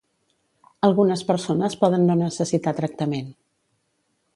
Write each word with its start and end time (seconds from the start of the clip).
Algunes 0.87 1.21
persones 1.29 1.77
poden 1.85 2.09
no 2.09 2.19
necessitar 2.25 2.77
tractament. 2.83 3.33